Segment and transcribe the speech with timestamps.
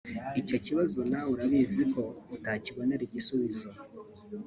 [0.41, 2.03] Icyo kibazo nawe urabizi ko
[2.35, 3.69] utakibonera igisubizo